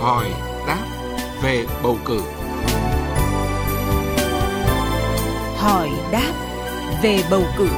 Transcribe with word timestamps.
hỏi 0.00 0.30
đáp 0.66 0.86
về 1.42 1.66
bầu 1.82 1.98
cử. 2.04 2.20
Hỏi 5.56 5.90
đáp 6.12 6.32
về 7.02 7.24
bầu 7.30 7.42
cử. 7.58 7.68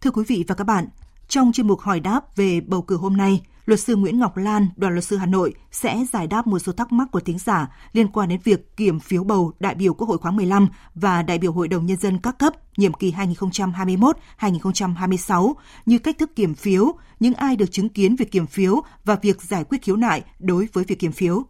Thưa 0.00 0.10
quý 0.10 0.24
vị 0.28 0.44
và 0.48 0.54
các 0.54 0.64
bạn, 0.64 0.88
trong 1.28 1.52
chuyên 1.52 1.66
mục 1.66 1.80
hỏi 1.80 2.00
đáp 2.00 2.36
về 2.36 2.60
bầu 2.60 2.82
cử 2.82 2.96
hôm 2.96 3.16
nay, 3.16 3.42
luật 3.64 3.80
sư 3.80 3.96
Nguyễn 3.96 4.18
Ngọc 4.18 4.36
Lan, 4.36 4.68
đoàn 4.76 4.92
luật 4.92 5.04
sư 5.04 5.16
Hà 5.16 5.26
Nội 5.26 5.54
sẽ 5.72 6.04
giải 6.12 6.26
đáp 6.26 6.46
một 6.46 6.58
số 6.58 6.72
thắc 6.72 6.92
mắc 6.92 7.08
của 7.12 7.20
thính 7.20 7.38
giả 7.38 7.68
liên 7.92 8.08
quan 8.08 8.28
đến 8.28 8.40
việc 8.44 8.76
kiểm 8.76 9.00
phiếu 9.00 9.24
bầu 9.24 9.52
đại 9.60 9.74
biểu 9.74 9.94
Quốc 9.94 10.08
hội 10.08 10.18
khóa 10.18 10.30
15 10.30 10.68
và 10.94 11.22
đại 11.22 11.38
biểu 11.38 11.52
Hội 11.52 11.68
đồng 11.68 11.86
Nhân 11.86 11.96
dân 11.96 12.18
các 12.18 12.38
cấp 12.38 12.52
nhiệm 12.76 12.92
kỳ 12.92 13.12
2021-2026 13.12 15.54
như 15.86 15.98
cách 15.98 16.18
thức 16.18 16.36
kiểm 16.36 16.54
phiếu, 16.54 16.92
những 17.20 17.34
ai 17.34 17.56
được 17.56 17.72
chứng 17.72 17.88
kiến 17.88 18.16
việc 18.16 18.30
kiểm 18.30 18.46
phiếu 18.46 18.82
và 19.04 19.16
việc 19.22 19.42
giải 19.42 19.64
quyết 19.64 19.82
khiếu 19.82 19.96
nại 19.96 20.22
đối 20.38 20.68
với 20.72 20.84
việc 20.84 20.98
kiểm 20.98 21.12
phiếu. 21.12 21.42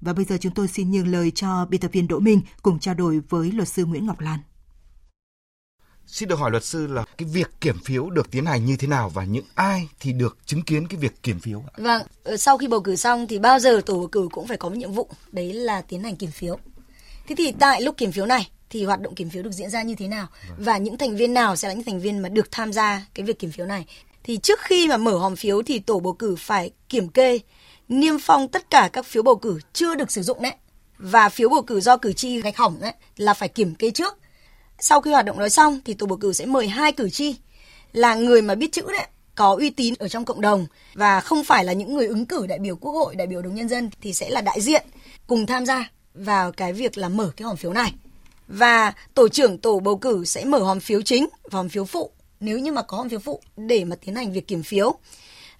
Và 0.00 0.12
bây 0.12 0.24
giờ 0.24 0.36
chúng 0.40 0.54
tôi 0.54 0.68
xin 0.68 0.90
nhường 0.90 1.08
lời 1.08 1.30
cho 1.30 1.66
biên 1.70 1.80
tập 1.80 1.90
viên 1.92 2.08
Đỗ 2.08 2.18
Minh 2.18 2.40
cùng 2.62 2.78
trao 2.78 2.94
đổi 2.94 3.20
với 3.28 3.52
luật 3.52 3.68
sư 3.68 3.84
Nguyễn 3.84 4.06
Ngọc 4.06 4.20
Lan. 4.20 4.38
Xin 6.10 6.28
được 6.28 6.38
hỏi 6.38 6.50
luật 6.50 6.64
sư 6.64 6.86
là 6.86 7.04
cái 7.18 7.28
việc 7.32 7.50
kiểm 7.60 7.78
phiếu 7.84 8.10
được 8.10 8.30
tiến 8.30 8.46
hành 8.46 8.64
như 8.64 8.76
thế 8.76 8.88
nào 8.88 9.08
và 9.08 9.24
những 9.24 9.44
ai 9.54 9.88
thì 10.00 10.12
được 10.12 10.38
chứng 10.46 10.62
kiến 10.62 10.88
cái 10.88 10.98
việc 11.00 11.22
kiểm 11.22 11.40
phiếu? 11.40 11.64
Vâng, 11.76 12.02
ờ, 12.24 12.36
sau 12.36 12.58
khi 12.58 12.68
bầu 12.68 12.80
cử 12.80 12.96
xong 12.96 13.26
thì 13.26 13.38
bao 13.38 13.58
giờ 13.58 13.80
tổ 13.86 13.94
bầu 13.94 14.06
cử 14.06 14.28
cũng 14.32 14.46
phải 14.46 14.56
có 14.56 14.68
một 14.68 14.74
nhiệm 14.74 14.92
vụ, 14.92 15.08
đấy 15.32 15.52
là 15.52 15.82
tiến 15.82 16.02
hành 16.02 16.16
kiểm 16.16 16.30
phiếu. 16.30 16.58
Thế 17.26 17.34
thì 17.34 17.52
tại 17.52 17.82
lúc 17.82 17.96
kiểm 17.96 18.12
phiếu 18.12 18.26
này 18.26 18.50
thì 18.70 18.84
hoạt 18.84 19.00
động 19.00 19.14
kiểm 19.14 19.30
phiếu 19.30 19.42
được 19.42 19.52
diễn 19.52 19.70
ra 19.70 19.82
như 19.82 19.94
thế 19.94 20.08
nào 20.08 20.26
vâng. 20.48 20.58
và 20.60 20.78
những 20.78 20.98
thành 20.98 21.16
viên 21.16 21.34
nào 21.34 21.56
sẽ 21.56 21.68
là 21.68 21.74
những 21.74 21.84
thành 21.84 22.00
viên 22.00 22.18
mà 22.18 22.28
được 22.28 22.50
tham 22.50 22.72
gia 22.72 23.06
cái 23.14 23.26
việc 23.26 23.38
kiểm 23.38 23.52
phiếu 23.52 23.66
này. 23.66 23.86
Thì 24.24 24.36
trước 24.36 24.60
khi 24.60 24.88
mà 24.88 24.96
mở 24.96 25.18
hòm 25.18 25.36
phiếu 25.36 25.62
thì 25.62 25.78
tổ 25.78 26.00
bầu 26.00 26.12
cử 26.12 26.36
phải 26.36 26.70
kiểm 26.88 27.08
kê, 27.08 27.38
niêm 27.88 28.18
phong 28.18 28.48
tất 28.48 28.70
cả 28.70 28.90
các 28.92 29.06
phiếu 29.06 29.22
bầu 29.22 29.36
cử 29.36 29.60
chưa 29.72 29.94
được 29.94 30.10
sử 30.10 30.22
dụng 30.22 30.42
đấy 30.42 30.52
và 30.98 31.28
phiếu 31.28 31.48
bầu 31.48 31.62
cử 31.62 31.80
do 31.80 31.96
cử 31.96 32.12
tri 32.12 32.40
gạch 32.40 32.56
hỏng 32.56 32.76
đấy 32.80 32.92
là 33.16 33.34
phải 33.34 33.48
kiểm 33.48 33.74
kê 33.74 33.90
trước 33.90 34.18
sau 34.80 35.00
khi 35.00 35.10
hoạt 35.10 35.24
động 35.24 35.38
đó 35.38 35.48
xong 35.48 35.80
thì 35.84 35.94
tổ 35.94 36.06
bầu 36.06 36.18
cử 36.18 36.32
sẽ 36.32 36.46
mời 36.46 36.68
hai 36.68 36.92
cử 36.92 37.10
tri 37.10 37.36
là 37.92 38.14
người 38.14 38.42
mà 38.42 38.54
biết 38.54 38.72
chữ 38.72 38.82
đấy, 38.86 39.06
có 39.34 39.56
uy 39.58 39.70
tín 39.70 39.94
ở 39.98 40.08
trong 40.08 40.24
cộng 40.24 40.40
đồng 40.40 40.66
và 40.94 41.20
không 41.20 41.44
phải 41.44 41.64
là 41.64 41.72
những 41.72 41.94
người 41.94 42.06
ứng 42.06 42.26
cử 42.26 42.46
đại 42.46 42.58
biểu 42.58 42.76
quốc 42.76 42.92
hội, 42.92 43.14
đại 43.14 43.26
biểu 43.26 43.42
đồng 43.42 43.54
nhân 43.54 43.68
dân 43.68 43.90
thì 44.00 44.12
sẽ 44.12 44.30
là 44.30 44.40
đại 44.40 44.60
diện 44.60 44.86
cùng 45.26 45.46
tham 45.46 45.66
gia 45.66 45.90
vào 46.14 46.52
cái 46.52 46.72
việc 46.72 46.98
là 46.98 47.08
mở 47.08 47.30
cái 47.36 47.46
hòm 47.46 47.56
phiếu 47.56 47.72
này. 47.72 47.92
Và 48.48 48.92
tổ 49.14 49.28
trưởng 49.28 49.58
tổ 49.58 49.80
bầu 49.80 49.96
cử 49.96 50.24
sẽ 50.24 50.44
mở 50.44 50.58
hòm 50.58 50.80
phiếu 50.80 51.02
chính 51.02 51.28
và 51.42 51.56
hòm 51.56 51.68
phiếu 51.68 51.84
phụ 51.84 52.10
nếu 52.40 52.58
như 52.58 52.72
mà 52.72 52.82
có 52.82 52.96
hòm 52.96 53.08
phiếu 53.08 53.18
phụ 53.18 53.40
để 53.56 53.84
mà 53.84 53.96
tiến 53.96 54.14
hành 54.14 54.32
việc 54.32 54.48
kiểm 54.48 54.62
phiếu 54.62 54.94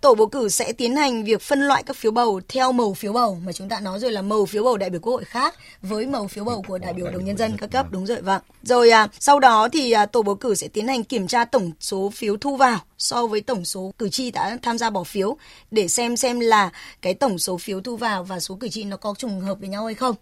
tổ 0.00 0.14
bầu 0.14 0.26
cử 0.26 0.48
sẽ 0.48 0.72
tiến 0.72 0.96
hành 0.96 1.24
việc 1.24 1.42
phân 1.42 1.60
loại 1.60 1.82
các 1.82 1.96
phiếu 1.96 2.12
bầu 2.12 2.40
theo 2.48 2.72
màu 2.72 2.94
phiếu 2.94 3.12
bầu 3.12 3.38
mà 3.44 3.52
chúng 3.52 3.68
ta 3.68 3.80
nói 3.80 4.00
rồi 4.00 4.12
là 4.12 4.22
màu 4.22 4.46
phiếu 4.46 4.64
bầu 4.64 4.76
đại 4.76 4.90
biểu 4.90 5.00
quốc 5.00 5.12
hội 5.12 5.24
khác 5.24 5.54
với 5.82 6.06
màu 6.06 6.28
phiếu 6.28 6.44
bầu 6.44 6.64
của 6.68 6.78
đại 6.78 6.92
biểu 6.92 7.10
đồng 7.10 7.24
nhân 7.24 7.36
dân 7.36 7.56
các 7.56 7.70
cấp. 7.70 7.86
Đúng 7.90 8.06
rồi 8.06 8.20
vâng. 8.20 8.42
Rồi 8.62 8.90
à, 8.90 9.08
sau 9.18 9.40
đó 9.40 9.68
thì 9.72 9.92
à, 9.92 10.06
tổ 10.06 10.22
bầu 10.22 10.34
cử 10.34 10.54
sẽ 10.54 10.68
tiến 10.68 10.88
hành 10.88 11.04
kiểm 11.04 11.26
tra 11.26 11.44
tổng 11.44 11.70
số 11.80 12.10
phiếu 12.14 12.36
thu 12.36 12.56
vào 12.56 12.78
so 12.98 13.26
với 13.26 13.40
tổng 13.40 13.64
số 13.64 13.92
cử 13.98 14.08
tri 14.08 14.30
đã 14.30 14.58
tham 14.62 14.78
gia 14.78 14.90
bỏ 14.90 15.04
phiếu 15.04 15.36
để 15.70 15.88
xem 15.88 16.16
xem 16.16 16.40
là 16.40 16.70
cái 17.02 17.14
tổng 17.14 17.38
số 17.38 17.56
phiếu 17.58 17.80
thu 17.80 17.96
vào 17.96 18.24
và 18.24 18.40
số 18.40 18.54
cử 18.54 18.68
tri 18.68 18.84
nó 18.84 18.96
có 18.96 19.14
trùng 19.18 19.40
hợp 19.40 19.60
với 19.60 19.68
nhau 19.68 19.86
hay 19.86 19.94
không. 19.94 20.14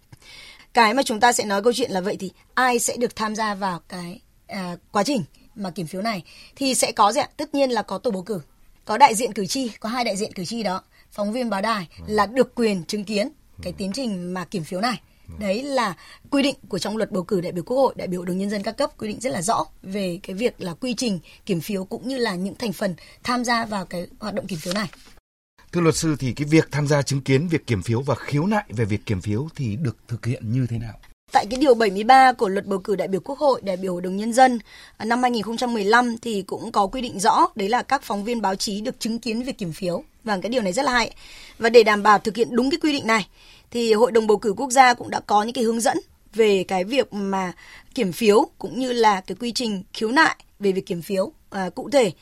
Cái 0.73 0.95
mà 0.95 1.03
chúng 1.03 1.21
ta 1.21 1.33
sẽ 1.33 1.45
nói 1.45 1.63
câu 1.63 1.73
chuyện 1.73 1.91
là 1.91 2.01
vậy 2.01 2.17
thì 2.21 2.31
ai 2.55 2.79
sẽ 2.79 2.97
được 2.97 3.17
tham 3.17 3.35
gia 3.35 3.55
vào 3.55 3.81
cái 3.89 4.21
à, 4.47 4.77
quá 4.93 5.03
trình 5.03 5.25
mà 5.55 5.71
kiểm 5.71 5.87
phiếu 5.87 6.03
này 6.03 6.23
thì 6.57 6.75
sẽ 6.75 6.93
có 6.93 7.13
gì 7.13 7.21
ạ? 7.21 7.29
Tất 7.37 7.55
nhiên 7.55 7.71
là 7.71 7.83
có 7.83 7.99
tổ 7.99 8.11
bầu 8.11 8.23
cử 8.23 8.41
có 8.89 8.99
đại 8.99 9.15
diện 9.15 9.33
cử 9.33 9.47
tri, 9.47 9.71
có 9.81 9.89
hai 9.89 10.05
đại 10.05 10.17
diện 10.17 10.33
cử 10.33 10.45
tri 10.45 10.63
đó, 10.63 10.83
phóng 11.11 11.33
viên 11.33 11.51
báo 11.51 11.63
đài 11.63 11.89
là 12.07 12.27
được 12.27 12.55
quyền 12.55 12.85
chứng 12.85 13.05
kiến 13.05 13.29
cái 13.63 13.73
tiến 13.73 13.91
trình 13.95 14.35
mà 14.35 14.45
kiểm 14.45 14.65
phiếu 14.65 14.81
này. 14.81 15.01
Đấy 15.39 15.63
là 15.63 15.97
quy 16.31 16.43
định 16.43 16.55
của 16.69 16.79
trong 16.79 16.97
luật 16.97 17.13
bầu 17.13 17.23
cử 17.23 17.41
đại 17.41 17.53
biểu 17.53 17.65
Quốc 17.65 17.77
hội, 17.77 17.95
đại 17.97 18.09
biểu 18.09 18.25
đồng 18.25 18.39
nhân 18.39 18.51
dân 18.51 18.63
các 18.63 18.77
cấp 18.77 18.91
quy 18.99 19.09
định 19.09 19.21
rất 19.21 19.33
là 19.33 19.43
rõ 19.43 19.67
về 19.83 20.19
cái 20.23 20.37
việc 20.37 20.61
là 20.61 20.75
quy 20.75 20.95
trình 20.95 21.19
kiểm 21.47 21.61
phiếu 21.61 21.85
cũng 21.85 22.09
như 22.09 22.19
là 22.19 22.35
những 22.35 22.55
thành 22.55 22.73
phần 22.73 22.95
tham 23.23 23.45
gia 23.45 23.67
vào 23.67 23.87
cái 23.87 24.07
hoạt 24.21 24.35
động 24.35 24.47
kiểm 24.47 24.59
phiếu 24.59 24.75
này. 24.75 24.89
Thưa 25.73 25.81
luật 25.81 25.97
sư 25.97 26.17
thì 26.19 26.33
cái 26.33 26.47
việc 26.47 26.69
tham 26.71 26.87
gia 26.87 27.03
chứng 27.03 27.21
kiến 27.21 27.49
việc 27.49 27.67
kiểm 27.67 27.83
phiếu 27.83 28.01
và 28.01 28.15
khiếu 28.15 28.47
nại 28.47 28.65
về 28.69 28.85
việc 28.85 29.07
kiểm 29.07 29.21
phiếu 29.21 29.49
thì 29.57 29.77
được 29.77 29.97
thực 30.09 30.27
hiện 30.27 30.53
như 30.53 30.67
thế 30.71 30.79
nào? 30.79 31.01
Tại 31.33 31.47
cái 31.51 31.61
điều 31.61 31.75
73 31.75 32.33
của 32.33 32.49
luật 32.49 32.67
bầu 32.67 32.79
cử 32.79 32.97
đại 32.97 33.09
biểu 33.09 33.21
Quốc 33.21 33.39
hội, 33.39 33.61
đại 33.65 33.77
biểu 33.77 33.93
Hội 33.93 34.03
đồng 34.03 34.17
Nhân 34.17 34.33
dân 34.33 34.59
à, 34.97 35.05
năm 35.05 35.23
2015 35.23 36.17
thì 36.19 36.43
cũng 36.43 36.73
có 36.73 36.87
quy 36.87 37.01
định 37.01 37.21
rõ 37.21 37.47
đấy 37.55 37.69
là 37.69 37.83
các 37.83 38.03
phóng 38.03 38.25
viên 38.25 38.41
báo 38.41 38.55
chí 38.55 38.81
được 38.81 39.01
chứng 39.01 39.19
kiến 39.19 39.43
việc 39.43 39.59
kiểm 39.59 39.73
phiếu. 39.73 40.03
Và 40.25 40.39
cái 40.43 40.51
điều 40.51 40.63
này 40.63 40.73
rất 40.73 40.85
là 40.85 40.93
hay. 40.93 41.15
Và 41.59 41.71
để 41.71 41.83
đảm 41.83 42.03
bảo 42.03 42.19
thực 42.19 42.37
hiện 42.37 42.49
đúng 42.51 42.71
cái 42.71 42.79
quy 42.83 42.93
định 42.93 43.07
này 43.07 43.29
thì 43.71 43.93
Hội 43.93 44.13
đồng 44.13 44.27
bầu 44.27 44.39
cử 44.39 44.55
quốc 44.57 44.71
gia 44.71 44.95
cũng 44.95 45.11
đã 45.11 45.21
có 45.21 45.43
những 45.43 45.53
cái 45.53 45.65
hướng 45.65 45.81
dẫn 45.81 45.99
về 46.35 46.65
cái 46.69 46.85
việc 46.85 47.13
mà 47.13 47.53
kiểm 47.95 48.13
phiếu 48.13 48.47
cũng 48.59 48.79
như 48.79 48.93
là 48.93 49.21
cái 49.21 49.37
quy 49.41 49.53
trình 49.53 49.83
khiếu 49.93 50.11
nại 50.11 50.37
về 50.59 50.73
việc 50.73 50.87
kiểm 50.87 51.03
phiếu 51.03 51.33
à, 51.51 51.71
cụ 51.75 51.91
thể 51.91 52.13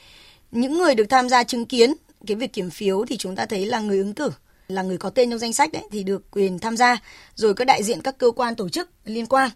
những 0.52 0.78
người 0.78 0.94
được 0.94 1.06
tham 1.08 1.28
gia 1.28 1.44
chứng 1.44 1.66
kiến 1.66 1.94
cái 2.26 2.36
việc 2.36 2.52
kiểm 2.52 2.70
phiếu 2.70 3.04
thì 3.04 3.16
chúng 3.16 3.36
ta 3.36 3.46
thấy 3.46 3.66
là 3.66 3.80
người 3.80 3.98
ứng 3.98 4.14
cử 4.14 4.30
là 4.68 4.82
người 4.82 4.98
có 4.98 5.10
tên 5.10 5.30
trong 5.30 5.38
danh 5.38 5.52
sách 5.52 5.72
đấy, 5.72 5.82
thì 5.90 6.02
được 6.02 6.30
quyền 6.30 6.58
tham 6.58 6.76
gia, 6.76 6.96
rồi 7.34 7.54
các 7.54 7.64
đại 7.64 7.82
diện 7.82 8.02
các 8.02 8.18
cơ 8.18 8.30
quan 8.30 8.56
tổ 8.56 8.68
chức 8.68 8.90
liên 9.04 9.26
quan. 9.26 9.50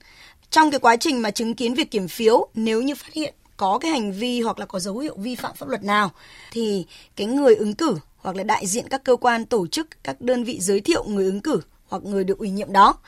Trong 0.50 0.70
cái 0.70 0.80
quá 0.80 0.96
trình 0.96 1.22
mà 1.22 1.30
chứng 1.30 1.54
kiến 1.54 1.74
việc 1.74 1.90
kiểm 1.90 2.08
phiếu, 2.08 2.48
nếu 2.54 2.82
như 2.82 2.94
phát 2.94 3.12
hiện 3.12 3.34
có 3.56 3.78
cái 3.78 3.90
hành 3.90 4.12
vi 4.12 4.40
hoặc 4.40 4.58
là 4.58 4.66
có 4.66 4.80
dấu 4.80 4.98
hiệu 4.98 5.14
vi 5.18 5.34
phạm 5.34 5.56
pháp 5.56 5.68
luật 5.68 5.84
nào, 5.84 6.10
thì 6.52 6.86
cái 7.16 7.26
người 7.26 7.54
ứng 7.54 7.74
cử 7.74 7.96
hoặc 8.16 8.36
là 8.36 8.42
đại 8.42 8.66
diện 8.66 8.88
các 8.88 9.04
cơ 9.04 9.16
quan 9.16 9.46
tổ 9.46 9.66
chức, 9.66 9.88
các 10.02 10.20
đơn 10.20 10.44
vị 10.44 10.60
giới 10.60 10.80
thiệu 10.80 11.04
người 11.04 11.24
ứng 11.24 11.40
cử 11.40 11.60
hoặc 11.88 12.02
người 12.02 12.24
được 12.24 12.38
ủy 12.38 12.50
nhiệm 12.50 12.72
đó, 12.72 12.98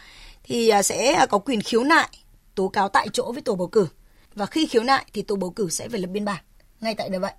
thì 0.44 0.68
à, 0.68 0.82
sẽ 0.82 1.26
có 1.30 1.38
quyền 1.38 1.60
khiếu 1.60 1.84
nại, 1.84 2.08
tố 2.54 2.68
cáo 2.68 2.88
tại 2.88 3.08
chỗ 3.12 3.32
với 3.32 3.42
tổ 3.42 3.54
bầu 3.54 3.66
cử. 3.66 3.86
Và 4.34 4.46
khi 4.46 4.66
khiếu 4.66 4.82
nại 4.82 5.06
thì 5.12 5.22
tổ 5.22 5.36
bầu 5.36 5.50
cử 5.50 5.68
sẽ 5.70 5.88
phải 5.88 6.00
lập 6.00 6.06
biên 6.06 6.24
bản 6.24 6.42
ngay 6.80 6.94
tại 6.94 7.08
đây 7.08 7.20
vậy 7.20 7.32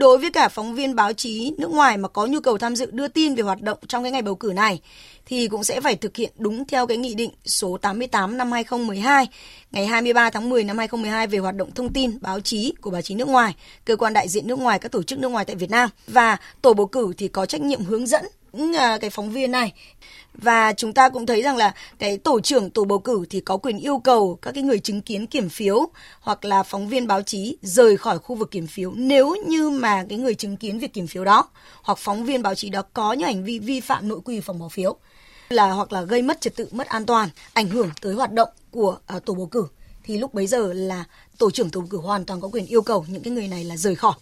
Đối 0.00 0.18
với 0.18 0.30
cả 0.30 0.48
phóng 0.48 0.74
viên 0.74 0.94
báo 0.94 1.12
chí 1.12 1.52
nước 1.58 1.70
ngoài 1.70 1.96
mà 1.96 2.08
có 2.08 2.26
nhu 2.26 2.40
cầu 2.40 2.58
tham 2.58 2.76
dự 2.76 2.90
đưa 2.90 3.08
tin 3.08 3.34
về 3.34 3.42
hoạt 3.42 3.62
động 3.62 3.78
trong 3.88 4.02
cái 4.02 4.12
ngày 4.12 4.22
bầu 4.22 4.34
cử 4.34 4.52
này 4.54 4.80
thì 5.26 5.48
cũng 5.48 5.64
sẽ 5.64 5.80
phải 5.80 5.96
thực 5.96 6.16
hiện 6.16 6.32
đúng 6.38 6.64
theo 6.64 6.86
cái 6.86 6.96
nghị 6.96 7.14
định 7.14 7.30
số 7.44 7.76
88 7.76 8.38
năm 8.38 8.52
2012 8.52 9.28
ngày 9.70 9.86
23 9.86 10.30
tháng 10.30 10.50
10 10.50 10.64
năm 10.64 10.78
2012 10.78 11.26
về 11.26 11.38
hoạt 11.38 11.54
động 11.54 11.70
thông 11.74 11.92
tin 11.92 12.18
báo 12.20 12.40
chí 12.40 12.72
của 12.80 12.90
báo 12.90 13.02
chí 13.02 13.14
nước 13.14 13.28
ngoài, 13.28 13.54
cơ 13.84 13.96
quan 13.96 14.12
đại 14.12 14.28
diện 14.28 14.46
nước 14.46 14.58
ngoài, 14.58 14.78
các 14.78 14.92
tổ 14.92 15.02
chức 15.02 15.18
nước 15.18 15.28
ngoài 15.28 15.44
tại 15.44 15.56
Việt 15.56 15.70
Nam. 15.70 15.90
Và 16.06 16.36
tổ 16.62 16.72
bầu 16.72 16.86
cử 16.86 17.12
thì 17.18 17.28
có 17.28 17.46
trách 17.46 17.60
nhiệm 17.60 17.84
hướng 17.84 18.06
dẫn 18.06 18.24
à, 18.78 18.98
cái 19.00 19.10
phóng 19.10 19.30
viên 19.30 19.50
này. 19.50 19.72
Và 20.34 20.72
chúng 20.72 20.92
ta 20.92 21.08
cũng 21.08 21.26
thấy 21.26 21.42
rằng 21.42 21.56
là 21.56 21.74
cái 21.98 22.18
tổ 22.18 22.40
trưởng 22.40 22.70
tổ 22.70 22.84
bầu 22.84 22.98
cử 22.98 23.24
thì 23.30 23.40
có 23.40 23.56
quyền 23.56 23.78
yêu 23.78 23.98
cầu 23.98 24.38
các 24.42 24.52
cái 24.54 24.62
người 24.62 24.78
chứng 24.78 25.02
kiến 25.02 25.26
kiểm 25.26 25.48
phiếu 25.48 25.88
hoặc 26.20 26.44
là 26.44 26.62
phóng 26.62 26.88
viên 26.88 27.06
báo 27.06 27.22
chí 27.22 27.56
rời 27.62 27.96
khỏi 27.96 28.18
khu 28.18 28.36
vực 28.36 28.50
kiểm 28.50 28.66
phiếu 28.66 28.92
nếu 28.96 29.34
như 29.46 29.70
mà 29.70 30.04
cái 30.08 30.18
người 30.18 30.34
chứng 30.34 30.56
kiến 30.56 30.78
việc 30.78 30.92
kiểm 30.92 31.06
phiếu 31.06 31.24
đó 31.24 31.48
hoặc 31.82 31.98
phóng 31.98 32.24
viên 32.24 32.42
báo 32.42 32.54
chí 32.54 32.68
đó 32.70 32.82
có 32.92 33.12
những 33.12 33.26
hành 33.26 33.44
vi 33.44 33.58
vi 33.58 33.80
phạm 33.80 34.08
nội 34.08 34.20
quy 34.24 34.40
phòng 34.40 34.58
bỏ 34.58 34.68
phiếu 34.68 34.96
là 35.48 35.70
hoặc 35.70 35.92
là 35.92 36.02
gây 36.02 36.22
mất 36.22 36.40
trật 36.40 36.56
tự 36.56 36.68
mất 36.72 36.86
an 36.86 37.06
toàn 37.06 37.28
ảnh 37.52 37.68
hưởng 37.68 37.90
tới 38.00 38.14
hoạt 38.14 38.32
động 38.32 38.48
của 38.70 38.98
uh, 39.16 39.24
tổ 39.24 39.34
bầu 39.34 39.46
cử. 39.46 39.66
Thì 40.04 40.18
lúc 40.18 40.34
bấy 40.34 40.46
giờ 40.46 40.72
là 40.72 41.04
tổ 41.38 41.50
trưởng 41.50 41.70
tổ 41.70 41.80
bầu 41.80 41.88
cử 41.90 41.98
hoàn 41.98 42.24
toàn 42.24 42.40
có 42.40 42.48
quyền 42.48 42.66
yêu 42.66 42.82
cầu 42.82 43.04
những 43.08 43.22
cái 43.22 43.32
người 43.32 43.48
này 43.48 43.64
là 43.64 43.76
rời 43.76 43.94
khỏi 43.94 44.14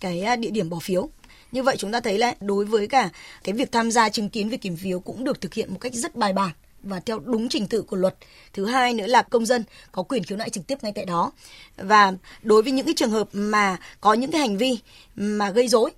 cái 0.00 0.20
à, 0.20 0.36
địa 0.36 0.50
điểm 0.50 0.70
bỏ 0.70 0.78
phiếu 0.78 1.08
như 1.54 1.62
vậy 1.62 1.76
chúng 1.78 1.92
ta 1.92 2.00
thấy 2.00 2.18
là 2.18 2.34
đối 2.40 2.64
với 2.64 2.86
cả 2.86 3.10
cái 3.44 3.52
việc 3.52 3.72
tham 3.72 3.90
gia 3.90 4.08
chứng 4.08 4.28
kiến 4.28 4.48
việc 4.48 4.60
kiểm 4.60 4.76
phiếu 4.76 5.00
cũng 5.00 5.24
được 5.24 5.40
thực 5.40 5.54
hiện 5.54 5.72
một 5.72 5.78
cách 5.80 5.94
rất 5.94 6.16
bài 6.16 6.32
bản 6.32 6.50
và 6.82 7.00
theo 7.00 7.18
đúng 7.18 7.48
trình 7.48 7.66
tự 7.66 7.82
của 7.82 7.96
luật. 7.96 8.16
Thứ 8.52 8.66
hai 8.66 8.94
nữa 8.94 9.06
là 9.06 9.22
công 9.22 9.46
dân 9.46 9.64
có 9.92 10.02
quyền 10.02 10.24
khiếu 10.24 10.38
nại 10.38 10.50
trực 10.50 10.66
tiếp 10.66 10.78
ngay 10.82 10.92
tại 10.94 11.04
đó. 11.04 11.32
Và 11.76 12.12
đối 12.42 12.62
với 12.62 12.72
những 12.72 12.86
cái 12.86 12.94
trường 12.96 13.10
hợp 13.10 13.28
mà 13.32 13.76
có 14.00 14.14
những 14.14 14.30
cái 14.30 14.40
hành 14.40 14.56
vi 14.56 14.78
mà 15.16 15.50
gây 15.50 15.68
rối 15.68 15.90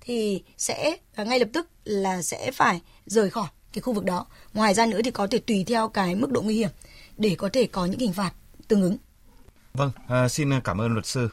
thì 0.00 0.42
sẽ 0.58 0.96
à, 1.14 1.24
ngay 1.24 1.38
lập 1.38 1.48
tức 1.52 1.68
là 1.84 2.22
sẽ 2.22 2.50
phải 2.50 2.80
rời 3.06 3.30
khỏi 3.30 3.48
cái 3.72 3.82
khu 3.82 3.92
vực 3.92 4.04
đó. 4.04 4.26
Ngoài 4.54 4.74
ra 4.74 4.86
nữa 4.86 5.00
thì 5.04 5.10
có 5.10 5.26
thể 5.26 5.38
tùy 5.38 5.64
theo 5.66 5.88
cái 5.88 6.14
mức 6.14 6.30
độ 6.30 6.42
nguy 6.42 6.56
hiểm 6.56 6.70
để 7.16 7.34
có 7.38 7.48
thể 7.52 7.66
có 7.66 7.86
những 7.86 8.00
hình 8.00 8.12
phạt 8.12 8.30
tương 8.68 8.82
ứng. 8.82 8.96
Vâng, 9.74 9.90
à, 10.08 10.28
xin 10.28 10.60
cảm 10.64 10.80
ơn 10.80 10.92
luật 10.92 11.06
sư. 11.06 11.28